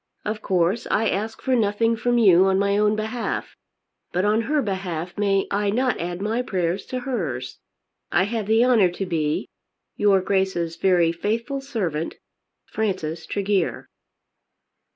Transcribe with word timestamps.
Of 0.25 0.41
course 0.41 0.87
I 0.89 1.07
ask 1.11 1.43
for 1.43 1.55
nothing 1.55 1.95
from 1.95 2.17
you 2.17 2.45
on 2.45 2.57
my 2.57 2.75
own 2.75 2.95
behalf, 2.95 3.55
but 4.11 4.25
on 4.25 4.41
her 4.49 4.59
behalf 4.63 5.15
may 5.15 5.45
I 5.51 5.69
not 5.69 5.99
add 5.99 6.21
my 6.23 6.41
prayers 6.41 6.87
to 6.87 7.01
hers? 7.01 7.59
I 8.11 8.23
have 8.23 8.47
the 8.47 8.65
honour 8.65 8.89
to 8.89 9.05
be, 9.05 9.47
Your 9.97 10.19
Grace's 10.21 10.75
very 10.75 11.11
faithful 11.11 11.61
Servant, 11.61 12.15
FRANCIS 12.65 13.27
TREGEAR. 13.27 13.89